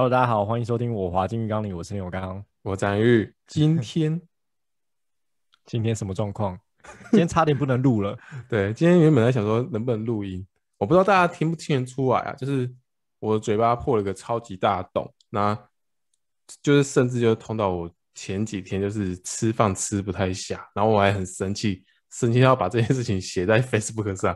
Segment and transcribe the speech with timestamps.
[0.00, 3.30] Hello，大家好，欢迎收听我滑进浴缸里，我是刘刚，我展玉。
[3.46, 4.18] 今天
[5.66, 6.58] 今天什么状况？
[7.10, 8.16] 今天差点不能录了。
[8.48, 10.42] 对，今天原本在想说能不能录音，
[10.78, 12.32] 我不知道大家听不听得出来啊？
[12.32, 12.74] 就是
[13.18, 15.54] 我的嘴巴破了个超级大洞，那
[16.62, 24.34] 就是甚至就痛到我前几天就是吃饭吃不太下，然后我还很生气，生气要把这件事情写在 Facebook 上。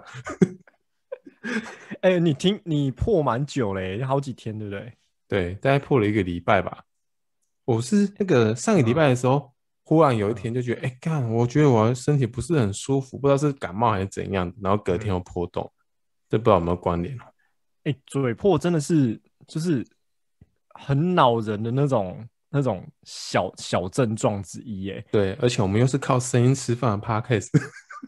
[2.02, 4.92] 哎、欸，你听你破蛮久嘞，好几天对不对？
[5.26, 6.84] 对，大概破了一个礼拜吧。
[7.64, 9.50] 我是那个上个礼拜的时候，嗯、
[9.84, 15.80] 忽然有一天就觉得，哎、嗯，干，我觉得我身体不是很舒服，不知道是感冒还是怎样，然后隔天又破洞，嗯、
[16.28, 17.16] 这不知道有没有关联？
[17.84, 19.82] 哎，嘴破真的是就是
[20.74, 27.48] 很恼人的那种那种小小症状之一，哎，对，而且我们又是靠声音吃饭的 Podcast，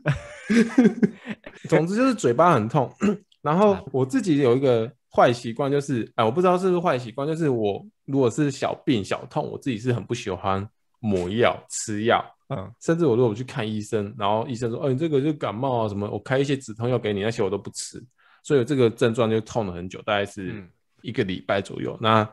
[1.68, 2.94] 总之就是嘴巴很痛，
[3.40, 4.92] 然后我自己有一个。
[5.14, 10.68] 坏习惯就是，哎，我不知道是不是坏习惯，就是我如果是小病小痛，我自己是很不喜欢
[11.00, 18.02] 抹药吃药，嗯，甚至我如果去看医生，然后医生说，哦，你这个就感冒啊什么，我开一些止痛药给你，那些我都不吃，
[18.42, 20.62] 所以这个症状就痛了很久，大概是
[21.02, 21.94] 一个礼拜左右。
[21.94, 22.30] 嗯、那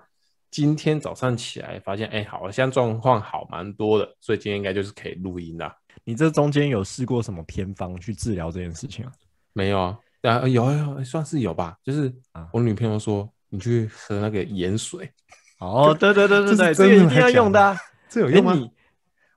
[0.51, 5.73] 今天早上起来发现，哎，好了，现在状况好蛮多的，所以今天应该就是可以录音了。
[6.03, 9.11] 你这中间有试过什么偏方去治疗这件事情啊？
[9.53, 9.97] 没有啊。
[10.29, 11.77] 啊，有有，算是有吧。
[11.83, 12.13] 就是
[12.51, 15.09] 我女朋友说，你去喝那个盐水。
[15.59, 17.77] 哦，对对对 对对，这个一定要用的啊。
[18.09, 18.69] 这有用吗？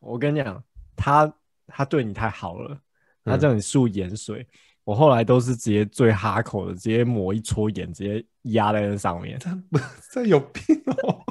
[0.00, 0.62] 我跟你讲，
[0.96, 1.32] 他
[1.66, 2.78] 他对你太好了，
[3.24, 4.46] 他叫你漱盐水。
[4.84, 9.36] 我后来都是直接最哈口的，直接抹一撮盐，直接压在那上面。
[9.40, 9.50] 这
[10.12, 10.62] 这有病
[11.02, 11.24] 哦？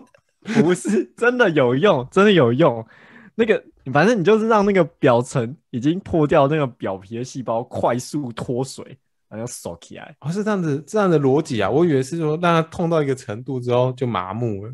[0.61, 2.85] 不是，真的有用，真的有用。
[3.33, 8.97] 那个，反正你就是让那个表层已经破掉那个表皮的细胞快速脱水。
[9.37, 11.69] 要锁起来，哦，是这样子，这样的逻辑啊！
[11.69, 14.73] 我以为是说让它痛到一个程度之后就麻木了。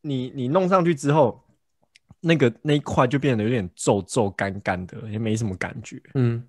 [0.00, 1.42] 你你弄上去之后，
[2.20, 5.98] 那个那一块就变得有点皱皱干干的，也没什么感觉。
[6.14, 6.46] 嗯，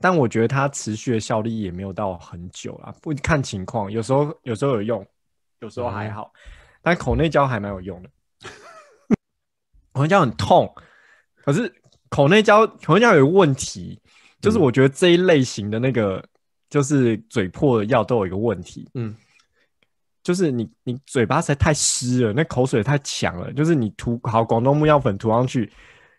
[0.00, 5.06] 但我觉得它持续的效力也没有到很久啊，不看情况，有时候有时候有用，
[5.60, 6.32] 有时候还好。
[6.34, 6.40] 嗯、
[6.82, 8.10] 但口内胶还蛮有用的。
[9.92, 10.74] 口内胶很痛，
[11.44, 11.72] 可是
[12.08, 14.00] 口内胶口内胶有个问题，
[14.40, 16.24] 就是我觉得这一类型的那个。
[16.68, 19.14] 就是嘴破的药都有一个问题，嗯，
[20.22, 25.72] 就是你你嘴巴实在太湿了，那口水太强了，就是你涂好广东木药粉涂上去，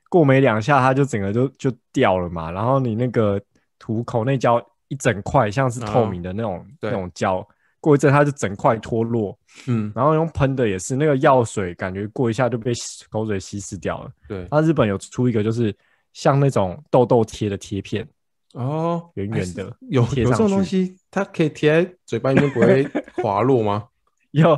[0.09, 2.49] 过没两下它就整个就就掉了嘛。
[2.49, 3.39] 然后你那个
[3.77, 7.45] 涂口内胶一整块像是透明的那种、哦、那种胶，
[7.81, 9.37] 过一阵它就整块脱落，
[9.67, 12.71] 嗯，然后用喷的也是那个药水，感觉过一下就被
[13.09, 14.11] 口水稀释掉了。
[14.29, 15.75] 对，那日本有出一个就是
[16.13, 18.07] 像那种痘痘贴的贴片。
[18.53, 22.87] 哦，圆圆的，有有这种东西，它可以贴在嘴巴里面不会
[23.21, 23.87] 滑落吗？
[24.31, 24.53] 有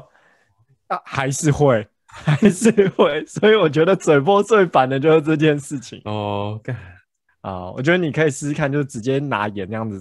[0.87, 6.01] 啊，还是会，还是会，所以我觉得嘴破最烦的就是这件事情。
[6.05, 6.59] 哦，
[7.41, 9.99] 啊，我觉得你可以试试看，就直接拿盐那样子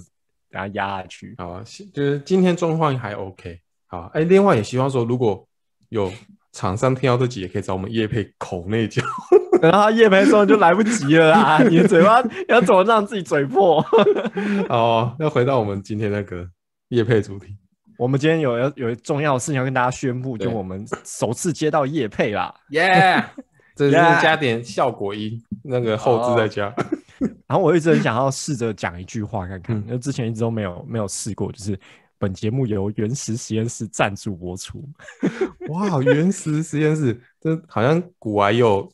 [0.49, 1.35] 给它压下去。
[1.37, 1.63] 好啊，
[1.93, 3.59] 就是今天状况还 OK。
[3.87, 5.47] 好，哎，另外也希望说，如果
[5.89, 6.11] 有
[6.51, 9.01] 厂商听到这集，也可以找我们叶配口内胶。
[9.61, 11.61] 等到他业配的时候就来不及了啊！
[11.67, 13.85] 你的嘴巴要怎么让自己嘴破？
[14.69, 16.47] 哦，要回到我们今天那个
[16.89, 17.55] 叶配主题。
[17.97, 22.53] 我们今天有要有重要的事情要跟大家宣布，就我们首次接到叶配啦！
[22.69, 23.25] 耶！Yeah!
[23.75, 26.73] 这是加点效果音，那个后置再加。
[27.47, 31.77] 然后我一直很想要试着讲一句话看看，因为、嗯、之前一直都没有没有试过，就是
[32.19, 34.87] 本节目由原石实验室赞助播出。
[35.69, 38.87] 哇，原石实验室，这好像古玩有。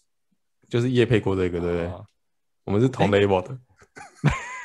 [0.67, 1.85] 就是叶配过这个，对不对？
[1.85, 2.05] 哦、
[2.63, 3.57] 我们是同 level 的。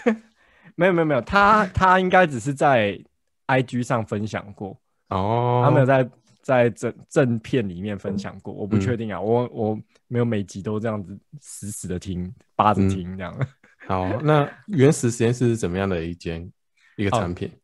[0.75, 2.99] 没有没有没有，他他应该只是在
[3.47, 6.11] IG 上分享过哦，他没有在
[6.41, 13.37] 在正正片里面分享过，我不确定啊，嗯、我我没有每集都这样子死死的听，扒着听这样。
[13.39, 13.47] 嗯、
[13.87, 16.51] 好，那原石实验室是怎么样的一间
[16.97, 17.47] 一个产品？
[17.47, 17.60] 哦、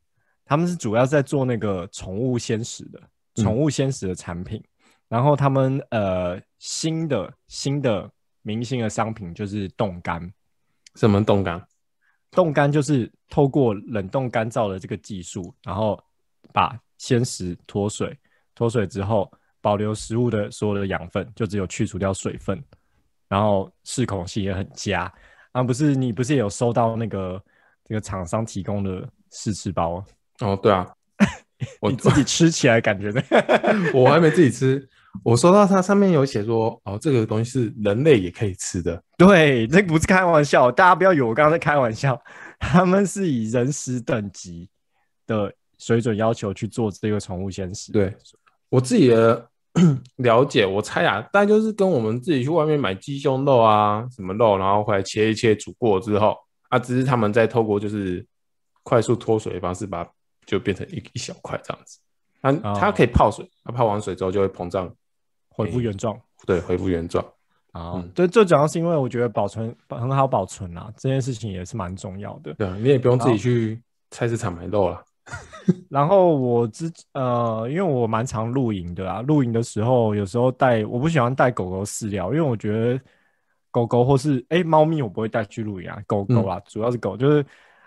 [0.46, 3.02] 他们是主要在做那个宠物鲜食的，
[3.42, 4.58] 宠物鲜食的产品。
[4.58, 8.10] 嗯、然后他们呃新的新的。
[8.48, 10.32] 明星的商品就是冻干，
[10.94, 11.60] 什么冻干？
[12.30, 16.00] 冻干就是透过冷冻干燥的这个技术，然后
[16.52, 18.16] 把鲜食脱水，
[18.54, 19.28] 脱水之后
[19.60, 22.62] 保留食物的所有的养分，就只有去除掉水分，
[23.26, 25.12] 然后适口性也很佳。
[25.50, 27.42] 啊，不是你不是也有收到那个
[27.84, 30.04] 这个厂商提供的试吃包？
[30.40, 30.86] 哦，对啊，
[31.80, 33.22] 我自己吃起来感觉的，
[33.94, 34.86] 我还没自己吃。
[35.24, 39.02] 我收到它上面有写说，哦，这个东西是人类也可以吃的。
[39.16, 42.20] 对，这不是开玩笑，大家不要以为我刚刚在开玩笑，
[42.58, 44.68] 他们是以人食等级
[45.26, 47.92] 的水准要求去做这个宠物鲜食。
[47.92, 48.14] 对，
[48.68, 49.48] 我自己的
[50.16, 56.36] 了解，我猜啊，大概就是跟我们自己去外面买鸡胸肉啊，什么肉，然后回来切一切，煮过之后
[56.68, 58.24] 啊，只是他们在透过就是
[58.82, 60.10] 快速脱水的方式，把它
[60.46, 61.98] 就变成一一小块这样子。
[62.40, 64.90] 它、哦、它可以泡水，它泡完水之后就会膨胀，
[65.50, 66.22] 恢复原状、欸。
[66.46, 67.24] 对，恢复原状。
[67.72, 72.54] 啊、嗯，对，最主要是因为我觉得保存很好保存啊，这件事情也是蛮重要的。
[72.54, 75.04] 对，你也不用自己去菜市场买肉了。
[75.90, 82.98] 然后我之呃，因为我蛮常露营的啊，露营的时候有时候带，我不喜欢带狗狗饲料，因为我觉得
[83.72, 87.44] 狗狗或是哎猫咪我不会带去露营啊，狗狗啊、嗯，主要是狗，就是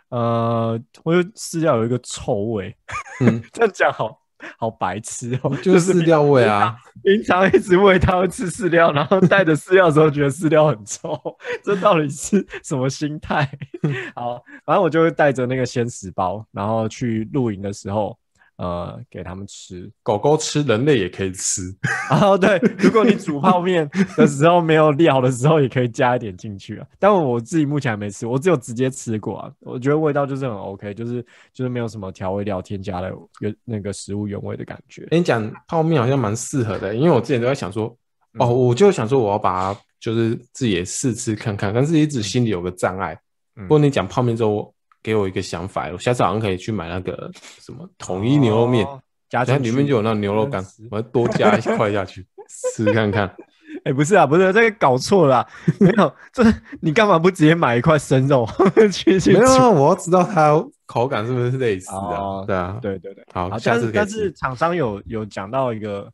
[0.10, 2.76] 呃，我就饲料有一个臭味，
[3.22, 4.20] 嗯， 这样讲好。
[4.58, 6.74] 好白痴哦、喔，就是饲料味啊！
[7.04, 11.20] 平常一直喂它吃饲料，然后带着饲料的时候觉得饲料很臭，
[11.62, 13.46] 这到底是什么心态？
[14.16, 18.18] 好，反正我就会带着那个鲜食包，然后去露营的时候。
[18.60, 21.62] 呃，给他们吃， 狗狗吃，人类也可以吃。
[22.12, 26.86] 然后对，如果你煮泡面的时候没有料的时候，也可以加一点进去啊。
[27.00, 29.50] 但我自己目前还没吃，我只有直接吃过啊。
[29.62, 33.10] 我觉得味道就是很 OK，就是就是没有什么调味料添加的
[33.40, 35.06] 原那个食物原味的感觉。
[35.10, 37.96] 跟你讲泡面好像蛮适合的，因为我之前都在想说，
[38.40, 43.18] 哦，我就想说我要把它就是自己也试吃看看，但是一直心里有个障碍。
[43.56, 44.74] 不过你讲泡面之后。
[45.10, 48.88] 给我一个想法，我下次好像可以去买那个什么统一牛肉面，
[49.28, 52.26] 加、里面就有那牛肉干，我要多加一块下去
[52.76, 53.28] 试看看。
[53.86, 55.48] 哎、欸，不是啊，不是这个搞错了，
[55.80, 56.44] 没有，这
[56.82, 58.46] 你干嘛不直接买一块生肉
[58.92, 59.34] 去去？
[59.34, 62.44] 没有啊，我要知道它口感是不是类似的、哦。
[62.46, 63.92] 对啊，对对对，好，下次。
[63.92, 66.12] 但是厂商有有讲到一个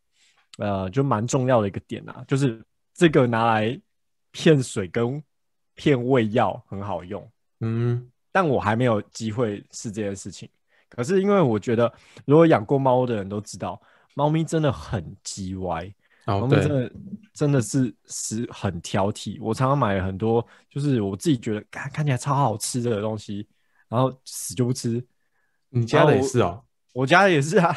[0.59, 2.61] 呃，就蛮重要的一个点啊，就是
[2.93, 3.79] 这个拿来
[4.31, 5.21] 骗水跟
[5.73, 7.27] 骗胃药很好用。
[7.61, 8.07] 嗯。
[8.35, 10.49] 但我还没有机会试这件事情。
[10.89, 11.89] 可是因为我觉得，
[12.25, 13.81] 如果养过猫的人都知道，
[14.13, 15.89] 猫咪真的很叽歪，
[16.25, 16.91] 猫、哦、咪真的
[17.33, 19.37] 真的是是很挑剔。
[19.39, 23.47] 我常常买了很多，就是我自己觉得看看起来超好吃的东西，
[23.87, 25.01] 然后死就不吃。
[25.69, 26.61] 你家的也是哦？
[26.91, 27.73] 我，家的也是啊。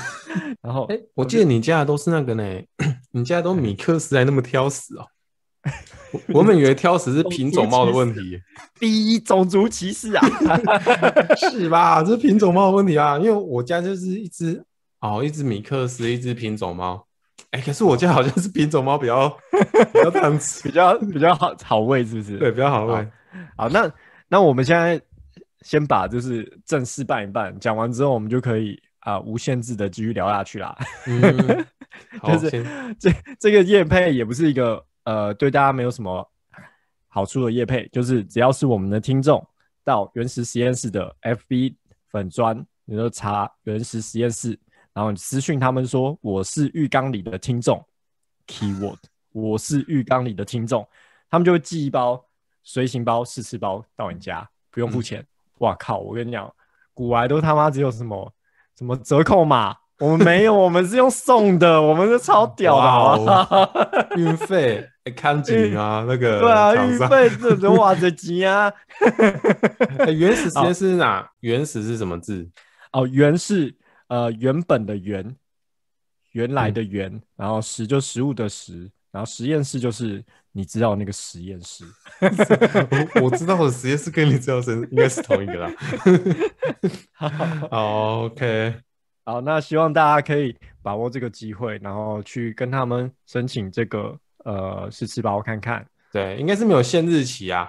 [0.60, 2.62] 然后，哎、欸，我记得你家的都是那个呢，
[3.12, 5.06] 你家都米克斯还那么挑食哦。
[6.32, 8.40] 我们以为挑食是品种猫的问题，
[8.78, 10.24] 第一种族歧视啊，
[11.50, 12.02] 是吧？
[12.04, 14.62] 这是品种猫的问题啊，因为我家就是一只
[15.00, 17.04] 哦，一只米克斯，一只品种猫。
[17.50, 19.28] 哎、欸，可是我家好像是品种猫比较
[19.92, 22.38] 比较贪吃，比较比较好好喂，是不是？
[22.38, 23.08] 对，比较好喂。
[23.56, 23.90] 好，那
[24.28, 25.00] 那我们现在
[25.62, 30.76] 先把就是正式办一办，讲完之后，我们就可以啊、呃、无限制的继续聊下去啦。
[31.06, 31.66] 嗯、
[32.22, 34.84] 就是这这个叶配也不是一个。
[35.04, 36.30] 呃，对大家没有什么
[37.08, 39.46] 好处的业配，就是只要是我们的听众
[39.84, 41.76] 到原始实验室的 FB
[42.10, 44.58] 粉砖，你就查原始实验室，
[44.92, 47.84] 然后你私讯他们说我是浴缸里的听众
[48.46, 48.98] ，keyword
[49.32, 50.86] 我是浴缸里的听众，
[51.30, 52.24] 他们就会寄一包
[52.62, 55.20] 随行包试吃包到你家，不用付钱。
[55.20, 55.26] 嗯、
[55.58, 55.98] 哇靠！
[55.98, 56.52] 我跟你讲，
[56.94, 58.32] 古来都他妈只有什么
[58.78, 59.76] 什么折扣码。
[60.00, 63.70] 我们没有，我们是用送的，我们是超屌的，好不好？
[64.16, 68.72] 运费看景啊，那个对啊，预备这这哇这急啊！
[70.16, 71.30] 原始实验室是哪？
[71.40, 72.48] 原始是什么字？
[72.92, 73.74] 哦，原是
[74.08, 75.36] 呃原本的原，
[76.32, 81.84] 原来的原，嗯、然后实就食物的实，然后实验室就是你知道那个实验室。
[83.20, 85.70] 我知道的实验室跟你知道是应该是同一个啦。
[87.70, 88.74] 好，OK。
[89.26, 95.84] 好，那希望大家可以把握这个机会，然后去跟他们申请这个呃试吃包看看。
[96.12, 97.68] 对，应该是没有限日期啊，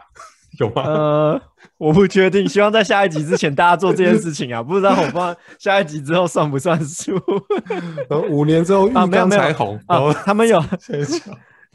[0.59, 0.83] 有吗？
[0.83, 1.41] 呃，
[1.79, 7.19] 我不确定，希望在下一集之前大家做这件事情啊，不知道我不知道下一集之后算不算数？
[8.29, 10.63] 五年之后浴缸才红啊，他们有。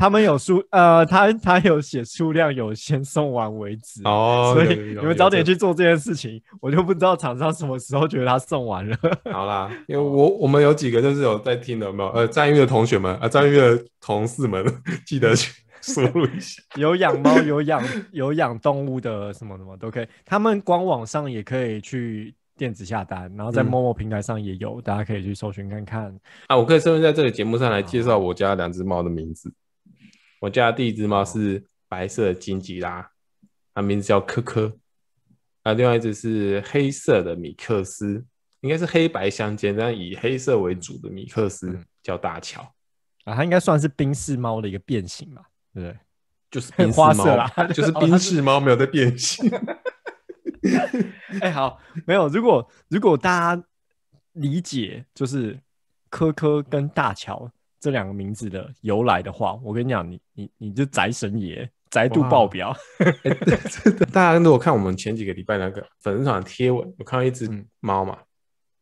[0.01, 8.97] 他们有数，呃，他他有写数量有限，送完为止哦，所以你们早点去做这件事情，我就不知道厂商什么时候觉得他送完了。
[9.31, 12.09] 好啦， 因为我我们有几个就是有在听的，有没有？
[12.13, 14.65] 呃，战玉的同学们，呃，战玉的同事们，
[15.05, 15.53] 记得去
[15.83, 16.63] 输入一下。
[16.81, 26.19] 有养猫、有养有养动物的什么什么都可以，他们官网上也可以去电子下单，然后在 Momo 平台上也有，嗯，大家可以去搜寻看看。
[26.47, 29.53] 啊，我可以顺便在这个节目上来介绍我家两只猫的名字。
[30.41, 33.09] 我家的第一只猫是白色的金吉拉，
[33.73, 34.77] 它名字叫科科。
[35.63, 38.25] 啊，另外一只是黑色的米克斯，
[38.63, 42.63] 应该是黑白相间，但以黑色为主的米克斯叫大乔。
[43.25, 45.43] 啊，它应该算是冰室猫的一个变形吧？
[45.75, 45.99] 对不对？
[46.51, 49.49] 就是 冰花色啦，就是冰室猫没有在变形。
[51.41, 52.27] 哎、欸，好，没有。
[52.29, 53.65] 如果如果大家
[54.33, 55.61] 理解，就是
[56.09, 57.53] 科科跟大乔。
[57.81, 62.77] 这两个名字的由来的话，我跟你讲，你你你就宅神爷，宅度爆表。
[62.99, 63.35] 欸、
[64.13, 67.49] 大家如果看我们前几个礼拜那个粉丝团的贴文，我看到一只
[67.81, 68.27] 猫嘛，嗯、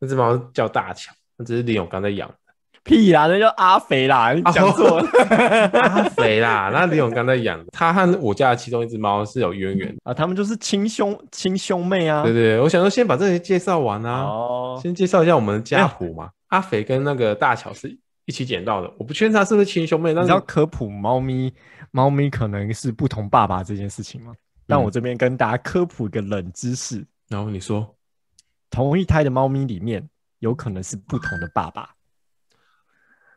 [0.01, 2.35] 那只猫叫大乔，那只是李永刚在养的。
[2.85, 5.07] 屁啦，那叫阿肥啦，你讲错了，
[5.75, 12.23] 阿肥啦，那李永刚在养的，他和我家的其中一只猫是有渊源 啊，他们就是亲兄亲兄妹啊。
[12.23, 16.31] 对对对，我想说先把这些介绍完啊，哦，先介绍一下我们的家谱嘛。
[16.49, 17.95] 阿肥跟那个大乔是
[18.29, 20.13] 一起捡到的，我不确定他是不是亲兄妹。
[20.13, 21.51] 但是你知道科普猫咪，
[21.91, 24.35] 猫咪可能是不同爸爸这件事情吗？
[24.67, 27.03] 但我这边跟大家科普一个冷知识。
[27.29, 27.97] 然后你说，
[28.69, 30.07] 同一胎的猫咪里面
[30.41, 31.95] 有可能是不同的爸爸。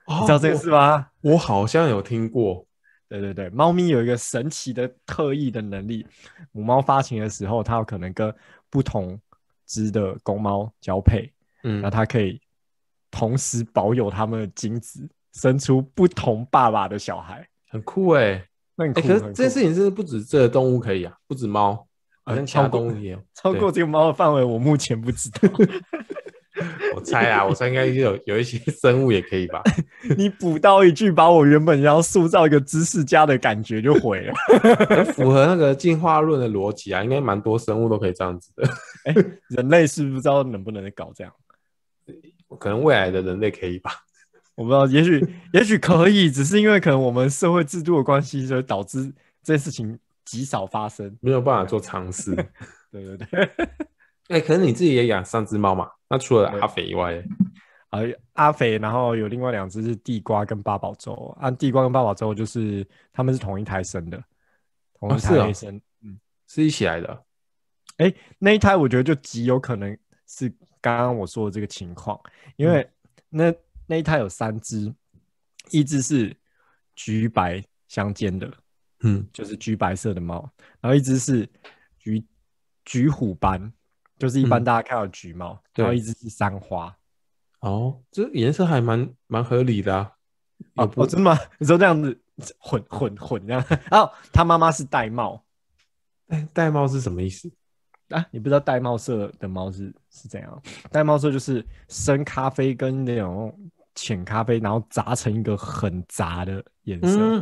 [0.07, 1.07] 你知道这个事吗？
[1.21, 2.67] 我，我好像有听过。
[3.07, 6.05] 对对对，猫咪有一个神奇的特异的能力，
[6.51, 8.33] 母猫发情的时候，它有可能跟
[8.69, 9.17] 不同
[9.65, 11.31] 只的公猫交配，
[11.63, 12.40] 嗯，那它可以
[13.11, 18.47] 同时保有它们的精子，生出不同爸爸的小孩，很酷哎、欸。
[18.75, 21.13] 那你、欸、可是这件事情是不是不止这个动物可以啊？
[21.27, 21.85] 不止猫，
[22.23, 23.19] 好像其他动物也有。
[23.35, 25.39] 超过这个猫的范围，我目前不知道。
[26.95, 29.61] 我猜啊，我猜应该有有一些生物也可以吧。
[30.17, 34.33] 你补刀一句，把我原本要塑造一个知识家的感觉就毁了。
[35.13, 38.67] 符合那个进化论的逻辑啊，应该蛮多生物都可以这样子的。
[39.05, 41.33] 哎、欸，人类是不知道能不能搞这样？
[42.57, 43.91] 可能未来的人类可以吧？
[44.55, 49.05] 我不知道，也许也许可以，只是因为可能我们社会制度的关系，所以导致
[49.41, 52.35] 这件事情极少发生，没有办法做尝试。
[52.91, 53.49] 对对对。
[54.27, 55.89] 哎、欸，可能你自己也养三只猫嘛？
[56.09, 57.21] 那除了阿肥以外，
[57.89, 57.99] 啊，
[58.33, 61.35] 阿肥，然后有另外两只是地瓜跟八宝粥。
[61.39, 64.21] 按、啊、地瓜跟八宝粥就是他们是同一胎生的，
[64.99, 67.09] 同一胎生，哦哦、嗯，是一起来的。
[67.97, 72.19] 哎、欸，那一胎我觉得就极有可能是刚刚我说的这个情况，
[72.57, 72.89] 因为
[73.29, 73.57] 那、嗯、
[73.87, 74.93] 那一胎有三只，
[75.69, 76.35] 一只是
[76.95, 78.51] 橘白相间的，
[79.03, 81.47] 嗯，就是橘白色的猫，然后一只是
[81.99, 82.25] 橘
[82.83, 83.71] 橘虎斑。
[84.19, 86.95] 就是一般大家看到橘猫，嗯、然后一只是三花，
[87.61, 90.11] 哦，这颜色还蛮蛮合理的啊！
[90.75, 91.35] 哦，哦，真的吗？
[91.57, 92.21] 你说这样子
[92.59, 95.41] 混混混这样，然 后他妈妈是玳瑁，
[96.27, 97.51] 哎，玳瑁是什么意思
[98.11, 98.25] 啊？
[98.31, 100.61] 你不知道玳瑁色的猫是是怎样？
[100.91, 103.53] 玳瑁色就是深咖啡跟那种
[103.95, 107.17] 浅咖啡，然后杂成一个很杂的颜色。
[107.19, 107.41] 嗯，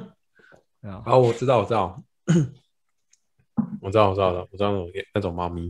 [0.82, 2.02] 啊、哦，我知道，我知道，
[3.82, 5.70] 我知道，我知道，我知道那种那种猫咪。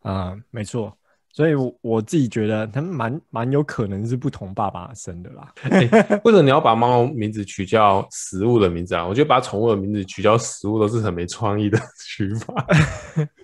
[0.00, 0.96] 啊、嗯，没错，
[1.36, 5.52] 所以我，我我自己觉得他们蛮蛮有可能是不同爸爸生的啦。
[5.68, 5.80] 欸、
[6.24, 9.06] 为什么你要把猫名字取叫食物的名字啊？
[9.06, 12.54] 我觉得把宠物的名字取叫食物都是很没创意的 取法。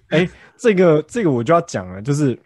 [0.09, 2.39] 哎、欸，这个这个我就要讲了，就是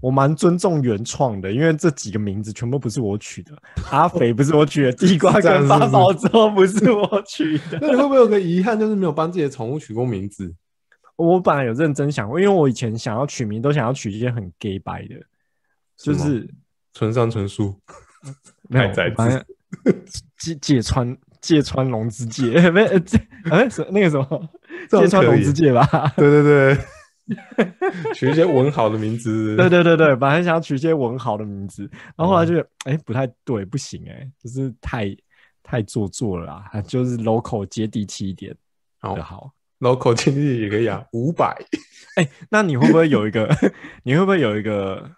[0.00, 3.52] 我蛮尊重原创的，因为这几个名字全部不是我取的。
[3.90, 7.78] 阿肥不是我取的，地瓜跟八宝粥不是我取的。
[7.78, 10.50] 那你会不会有个遗憾，就是没有帮自己的宠物取过名字？
[11.16, 15.14] 我本来有认真想过，因为我以前想要取名，都想要取一些很 gay 白的，
[15.96, 16.48] 就是
[16.92, 17.78] 村上春树，
[18.68, 19.44] 没有， 反正
[20.38, 22.98] 芥芥川芥川龙之介， 没呃，
[23.50, 24.48] 哎，那个什么
[24.88, 25.86] 芥川龙之介吧？
[26.16, 26.78] 对对对，
[28.14, 29.56] 取一些文豪的名字。
[29.56, 35.16] 对对对对，本来想要取一些文豪的名字，然后后来就哎、嗯欸、不太对，不行哎、欸，就是太
[35.62, 38.54] 太做作了啦，就是 local 接地气一点
[38.98, 39.50] 好就好。
[39.82, 41.54] Local 经济也可以啊， 五百。
[42.16, 43.48] 哎，那你会不会有一个？
[44.04, 45.10] 你会不会有一个？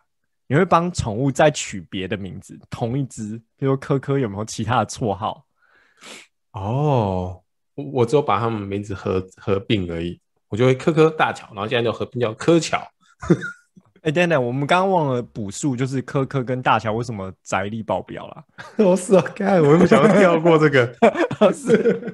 [0.47, 2.59] 你会帮宠物再取别的名字？
[2.69, 5.45] 同一只，比如说科科，有没有其他的绰号？
[6.53, 7.41] 哦，
[7.75, 10.21] 我只有把他们名字合合并而已。
[10.49, 12.79] 我就会科科大乔，然后现在就合并叫科乔。
[14.03, 18.45] 哎，等等，我们刚刚忘了补述，就是科科跟大乔为什么宅力爆表了？
[18.85, 20.95] 我是啊，看我又不想要跳过这个，
[21.53, 22.13] 是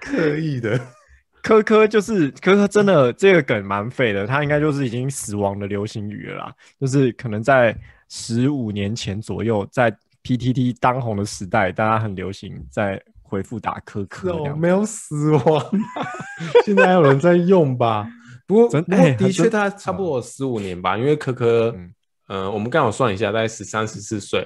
[0.00, 0.80] 刻意的。
[1.46, 6.52] 科科就是科科，真的这个梗蛮废的，它应该就是已经死亡的流行语了啦。
[6.80, 7.72] 就是可能在
[8.08, 14.32] 十五年前左右，在 PTT 当红的时代，大家很流行在回复打科科。
[14.32, 15.64] 哦，没有死亡，
[16.64, 18.10] 现在还有人在用吧？
[18.44, 20.98] 不过，不过的确，它差不多十五年吧。
[20.98, 21.94] 因为科科，嗯、
[22.26, 24.44] 呃，我们刚好算一下，大概十三十四岁，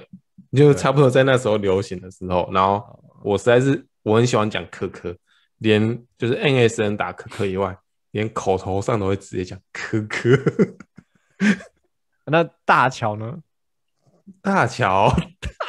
[0.55, 2.47] 就差不多在那时候流行的时候。
[2.53, 2.83] 然后
[3.23, 5.17] 我实在是我很喜欢讲科科。
[5.61, 7.77] 连就是 NSN 打科科以外，
[8.11, 10.29] 连口头上都会直接讲科科。
[12.25, 13.39] 那大乔呢？
[14.41, 15.13] 大乔，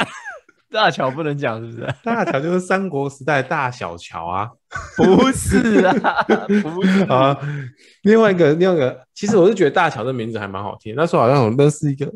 [0.70, 1.94] 大乔不能讲是不是？
[2.02, 4.50] 大乔就是三国时代大小乔啊？
[4.96, 5.92] 不是啊，
[6.62, 7.36] 不是 啊。
[8.02, 10.94] 另外一个，另外一个，其实我是觉得大乔的名字还蛮好听。
[10.94, 12.10] 那时候好像我认识一个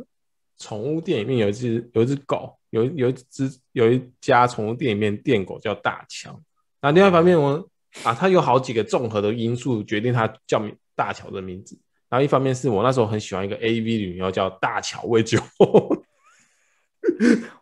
[0.59, 6.41] 宠物店里面有一只有一只狗，有有一只有一家宠物店里面店狗叫大乔。
[6.87, 7.69] 那另外一方面我
[8.05, 11.77] 啊，它有好几个综合的因素决定它叫名大乔的名字。
[12.09, 15.41] 然后一方面是我那时候很喜欢一个 AV 女优叫大乔未久。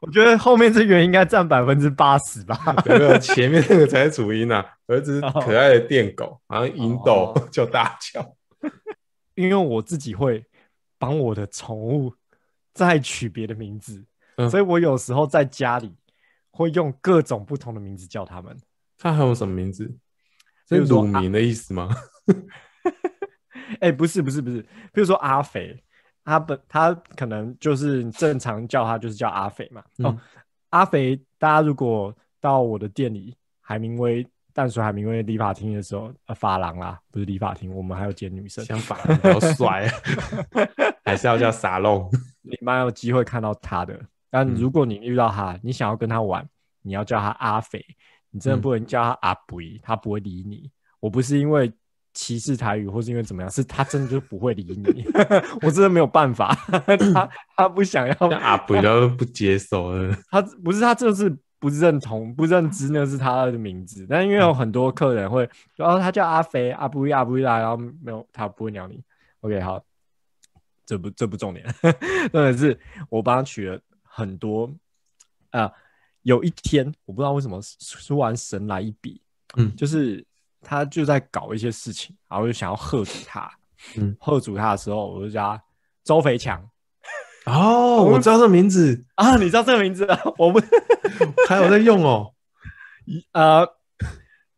[0.00, 4.64] 我觉得后面这个应该占百分之八十吧，没有前面那个才是主因啊。
[4.86, 8.36] 儿子可爱的电狗，好像银斗 叫大乔，
[9.34, 10.44] 因为我自己会
[10.98, 12.12] 帮我的宠物
[12.74, 14.04] 再取别的名字，
[14.36, 15.94] 嗯，所以我有时候在家里
[16.50, 18.54] 会用各种不同的名字叫他们。
[19.04, 19.94] 它还有什么名字？
[20.66, 21.90] 是乳名的意思吗？
[23.80, 24.62] 哎、欸，不是，不是，不是。
[24.92, 25.78] 比如说阿肥。
[26.26, 29.84] 他本他可能就是正常叫他就是叫阿肥嘛。
[29.99, 30.18] 嗯、哦，
[30.70, 39.87] 阿肥，大家如果到我的店里海明威淡水海明威理发厅的时候，呃，发廊啦，不是理发厅，我们还有剪女生，想发廊比较帅，
[41.04, 42.11] 还是要叫沙龙。
[42.40, 46.49] 你蛮有机会看到他的，但如果你遇到他，嗯、你想要跟他玩，
[46.80, 47.84] 你要叫他阿肥，
[48.34, 50.68] 你真的不能叫他阿肥，他不会理你。
[50.98, 51.72] 我不是因为。
[52.16, 53.50] 歧视台语，或是因为怎么样？
[53.50, 55.04] 是他真的就不会理你，
[55.62, 56.54] 我真的没有办法。
[57.12, 60.16] 他他不想要，阿伯都不接受了。
[60.30, 64.06] 他不是他就是不认同、不认知，那是他的名字。
[64.08, 69.02] 但因为有很多客人会，然后他叫阿肥、阿布阿布啦，然后没有他不会鸟你。
[69.40, 69.84] OK，好，
[70.86, 71.66] 这不这不重点，
[72.30, 74.72] 重点是我帮他取了很多
[75.50, 75.72] 啊、呃。
[76.24, 77.58] 有一天我不知道为什么
[78.06, 79.22] 突然神来一笔，
[79.56, 80.22] 嗯，就是。
[80.66, 83.52] 他就在搞一些事情，然后我就想要喝阻他。
[83.98, 85.62] 嗯，喝阻他的时候，我就叫他
[86.02, 86.58] 周肥强。
[87.44, 90.18] 哦，我知道这名字啊，你知道这个名字啊？
[90.38, 90.58] 我不
[91.46, 92.32] 还有在用哦。
[93.32, 93.68] 呃，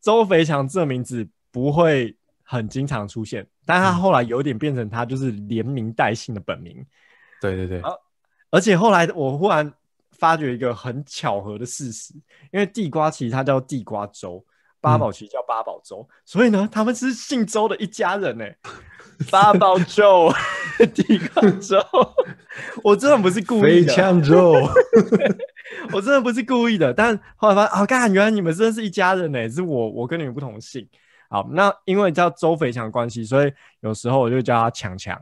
[0.01, 6.87] 周肥强这名字不会很经常出现，但他后来有点变成他就是连名带姓的本名。
[7.41, 7.83] 对对对。
[8.51, 9.75] 而且后来我忽然
[10.19, 12.15] 发觉一个很巧合的事实，
[12.53, 14.45] 因为地瓜其实它叫地瓜粥。
[14.79, 18.45] 八宝其实叫八宝粥，所以呢，他们是姓周的一家人呢。
[19.33, 20.33] 八宝粥、
[20.95, 21.79] 地瓜粥，
[22.85, 23.69] 我真的不是故意的。
[23.69, 24.53] 肥强粥，
[25.93, 26.95] 我真的不是故意的。
[26.95, 29.49] 但后来发现，啊，干，原来你们真的是一家人呢。
[29.49, 30.87] 是我，我跟你们不同姓。
[31.29, 35.21] 好，那因为叫周肥强关系，所以有时候我就叫他强强。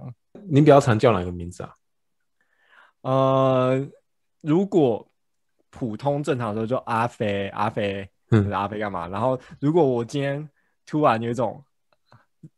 [0.51, 1.71] 你比较常叫哪个名字啊？
[3.01, 3.87] 呃，
[4.45, 5.07] 如果
[5.71, 8.09] 普通正常的时候，就阿飞，阿肥。
[8.31, 9.07] 嗯，阿飞干嘛？
[9.09, 10.49] 然后，如果我今天
[10.87, 11.63] 突然有一种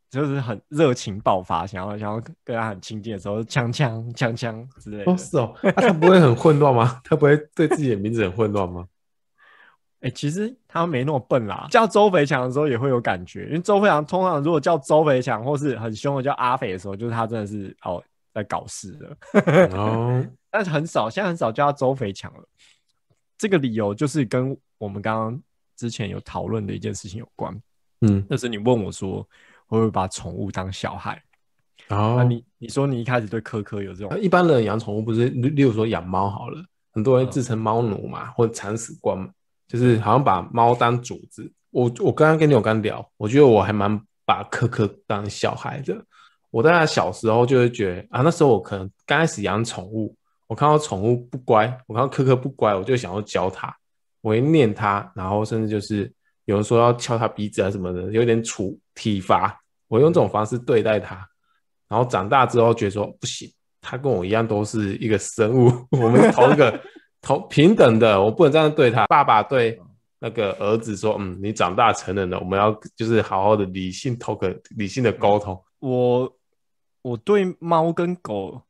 [0.09, 5.13] 就是很热情爆发，想要想要跟他很亲近的时候，锵锵锵锵之类的。
[5.13, 7.01] 哦，是哦，啊、他不会很混乱吗？
[7.05, 8.87] 他不会对自己的名字很混乱吗？
[10.01, 11.67] 哎、欸，其实他没那么笨啦。
[11.71, 19.77] 叫周肥强的时候也会有感觉，因为周肥强通常如果叫周肥强，或是很凶的叫阿肥的时候，就是他真的是哦在搞事的。
[19.77, 20.25] 哦，
[20.57, 22.49] 但是很少，现在很少叫他周肥强了。
[23.37, 25.43] 这个理由就是跟我们刚刚。
[25.79, 27.55] 之前有讨论的一件事情有关，
[28.01, 29.21] 嗯，那是你问我说
[29.67, 31.23] 会不会把宠物当小孩？
[31.91, 36.65] 哦，那你你说你一开始对科科有这种，一般人养宠物不是，例如说养猫好了，
[36.95, 39.29] 很多人自称猫奴嘛，嗯、或者铲屎官嘛，
[39.69, 41.53] 就是好像把猫当主子。
[41.73, 46.03] 我我刚刚跟你有刚聊，我觉得我还蛮把科科当小孩的。
[46.51, 50.17] 我在他小时候就会觉得啊，那时候我可能刚开始养宠物，
[50.47, 53.75] 我看到宠物不乖，我看到柯柯不乖，我就想要教它。
[54.23, 56.13] 我会念他，然后甚至就是
[56.47, 59.57] 有人说要敲他鼻子啊什么的，有点处体罚。
[59.87, 61.15] 我用这种方式对待他，
[61.89, 63.49] 然后长大之后觉得说不行，
[63.81, 66.81] 他跟我一样都是一个生物，我们同一个
[67.23, 69.07] 同平等的，我不能这样对他。
[69.07, 69.81] 爸爸对
[70.19, 76.37] 那个儿子说：“嗯，你长大成人了，我们要就是好好的理性 talk，理性的沟通。”我
[77.03, 78.61] 我对猫跟狗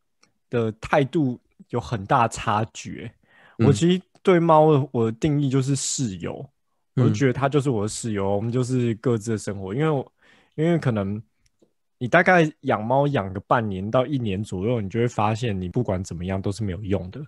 [0.51, 3.11] 的态度有很大差距。
[3.59, 4.03] 我其实。
[4.27, 6.45] 对猫，我的定义就是室友，
[6.97, 9.73] 我就觉得它就是我的室友，嗯、我们就是各自的生活。
[9.73, 10.07] 因为，
[10.57, 11.23] 因为可能
[11.97, 17.25] 你大概养猫养个半年到一年左右，你就会发现，你不管怎么样都是没有用的。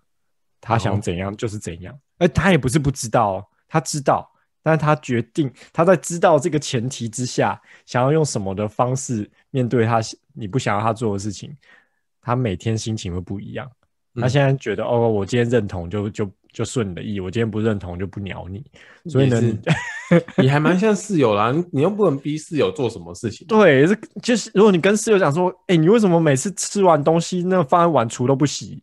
[0.61, 4.29] 他想怎样就是怎样，哎、哦，他也不是不知道，他知道，
[4.61, 10.01] 但是他决定他在知道这个前提之下，想要用什么的方式面对他，
[10.33, 11.57] 你不想要他做的事情，
[12.21, 13.71] 他每天心情会不一样。
[14.21, 16.31] 他现在觉得，嗯、哦，我今天认同就就。
[16.51, 18.65] 就顺你的意，我今天不认同就不鸟你，
[19.09, 19.41] 所以呢，
[20.39, 23.47] 你 还蛮像室友啦，你又不能逼室友做什么事情。
[23.47, 28.83] 对，是就是如果你跟室友讲说，哎、欸，你为什么每次吃完东西那放在碗橱都不洗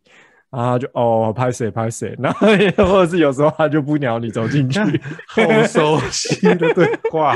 [0.50, 0.78] 啊？
[0.78, 2.46] 就哦，拍谁拍谁，然后
[2.86, 4.80] 或者是有时候他就不鸟你走进去，
[5.28, 7.34] 好熟悉的对话。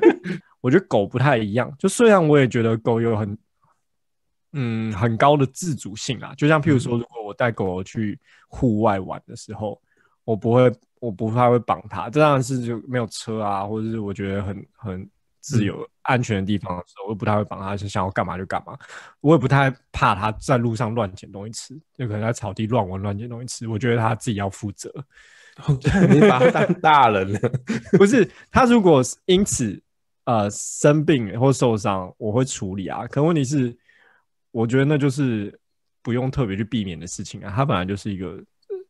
[0.62, 3.36] 我觉得狗不太一样，就虽然我也觉得狗有很
[4.54, 6.32] 嗯很高的自主性啊。
[6.36, 9.90] 就像譬如说，如果我带狗狗去户外玩的时候，嗯、
[10.24, 12.08] 我不会，我不太会绑它。
[12.08, 18.78] 这当然是就没有车啊，或者是我觉得很很自由、安全的地方的时候，我不太会绑它，就想要干嘛就干嘛。
[19.20, 23.68] 我也不太怕它在路上乱捡东西吃，就可能在草地乱玩、乱捡东西吃。
[23.68, 24.90] 我觉得它自己要负责。
[26.10, 27.40] 你把它当大人了，
[27.96, 28.28] 不是？
[28.50, 29.80] 他如果因此
[30.24, 33.06] 呃生病或受伤，我会处理啊。
[33.06, 33.76] 可问题是，
[34.54, 35.52] 我觉得那就是
[36.00, 37.52] 不用特别去避免的事情啊。
[37.54, 38.40] 它本来就是一个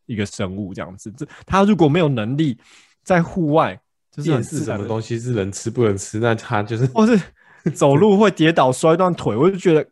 [0.04, 2.58] 一个生物这样子，这它如果没有能力
[3.02, 7.18] 在户外，就是辨识什么东西是能吃不能吃，那它就是或是
[7.72, 9.88] 走路会跌倒摔断腿，我就觉得，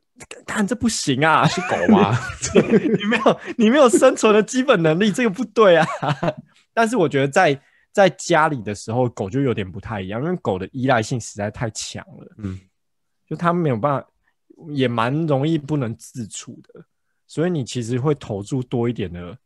[0.46, 2.14] 看这不行啊，是狗吗？
[2.98, 5.86] 你没有你没有生存的基本能力，这个不对啊。
[6.74, 7.58] 但是我觉得在
[7.90, 12.34] 在家里的时候，狗就有点不太一样，因为狗的依赖性实在太强了。
[12.38, 12.60] 嗯，
[13.26, 14.06] 就它没有办法，
[14.70, 16.84] 也蛮容易不能自处的。
[17.26, 19.38] 所以你其实会投注多一点的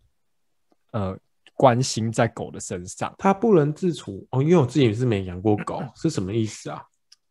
[0.92, 1.18] 呃
[1.54, 3.14] 关心在狗的身上。
[3.18, 6.82] 它不能自处哦，因为我自己是没养过狗，是什么意思啊？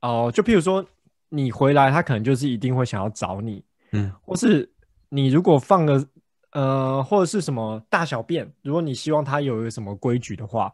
[0.01, 0.85] 哦，就譬如说
[1.29, 4.71] 你回来，它可能就是一定会想要找你，嗯，或是
[5.09, 6.07] 你如果放个。
[6.51, 10.73] 呃，或者是什么大小便，如果你希望它有一个什么规矩的话，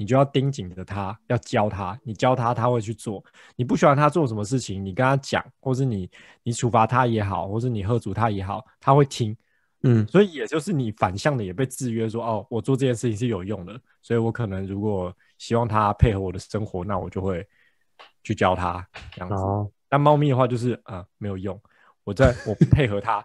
[0.00, 2.00] 你就要盯紧着他，要教他。
[2.02, 3.22] 你教他，他会去做。
[3.54, 6.10] 你不喜欢他做什么事情，你跟他讲，或是你
[6.42, 9.36] 你处罚他也好，或是你喝阻他也好，他会听。
[9.82, 17.46] 嗯，所以也就是你反向的也被制约说，哦，我做这件事情是有用的，所以我可能如果希望他配合我的生活，那我就会
[18.24, 18.82] 去教他
[19.12, 19.34] 这样子。
[19.34, 21.60] 哦，但猫咪的话就是啊，呃，没有用。
[22.10, 23.24] 我在我配合他，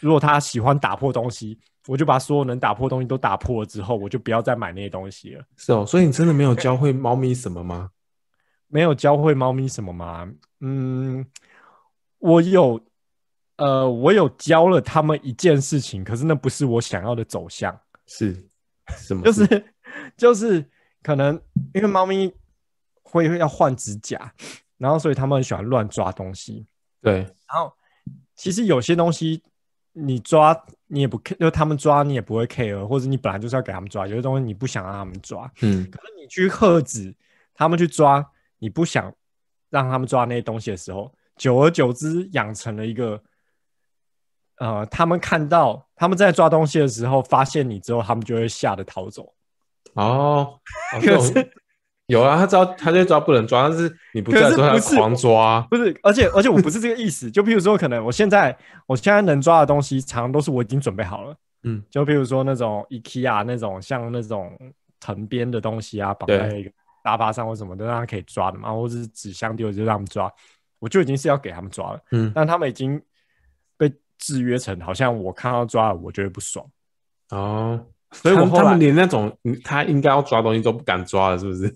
[0.00, 5.44] 如果他喜欢打破东西，我就把所有能打破东西都打破了之后，我就不要再买那些东西了。
[5.56, 7.90] 是哦，所以你真的没有教会猫咪什么吗？
[8.66, 10.28] 没有教会猫咪什么吗？
[10.58, 11.24] 嗯，
[12.18, 12.80] 我有，
[13.58, 17.78] 呃，我有教了他们一件事情，可是那不是我想要的走向。
[18.06, 18.34] 是
[18.88, 19.22] 什么？
[19.30, 19.64] 就是
[20.18, 20.68] 就是
[21.04, 21.40] 可能
[21.74, 22.34] 因为猫咪
[23.04, 24.32] 会要换指甲，
[24.78, 26.66] 然后所以他们很喜欢乱抓东西。
[27.00, 27.72] 对，然后。
[28.36, 29.42] 其实有些东西
[29.92, 30.54] 你抓
[30.86, 34.06] 你也不 care，就他们抓你也不会 care，或者你本来就是要给他们抓。
[34.06, 37.14] 有些东西你不想让他们抓，嗯，可是你去喝止
[37.54, 38.24] 他们去抓，
[38.58, 39.12] 你不想
[39.70, 43.20] 让他们抓那些东西的时候，久而久之养成了一个，
[44.58, 49.32] 呃，他们看到他们在抓东西的时候发现你之后，他们就会吓得逃走。
[49.94, 50.60] 哦，
[51.00, 51.52] 可是。
[52.06, 64.56] 有啊，他知道他就抓不能抓，但是你不在的时候他狂抓，不是，而且而且我不是这个意思，就譬如说，可能我现在我现在能抓的东西，常常都是我已经准备好了，嗯，就譬如说那种 IKEA 那种像那种
[65.00, 66.70] 藤编的东西啊，绑在一个
[67.02, 70.32] 沙发上或什么的，让他可以抓的嘛，或者是纸箱丢就让他们抓，
[70.78, 73.02] 我就已经是要给他们抓了，嗯，但他们已经
[73.76, 76.64] 被制约成好像我看到抓了，我觉得不爽，
[77.30, 81.74] 哦，所以我后来他们连那种他应该要抓东西都不敢抓了，是不是？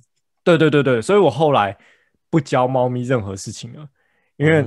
[0.57, 1.77] 对对对对，所以我后来
[2.31, 3.89] 不教猫咪任何事情了，
[4.37, 4.65] 因为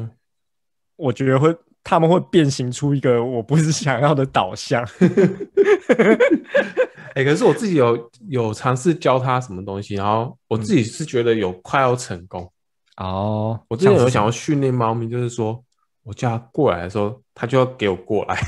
[0.96, 4.84] 我觉得会他们会变形出一个我不是想要的导向。
[7.16, 12.52] 哎、 欸，可是我自己有有尝试教它什么东西，然后我自己是觉得有快要成功
[12.98, 13.60] 哦。
[13.68, 15.64] 我之前有想要训练猫咪，就是说
[16.04, 18.40] 我叫它过来的时候，它就要给我过来。